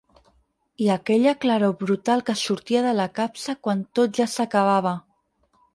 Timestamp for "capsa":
3.21-3.59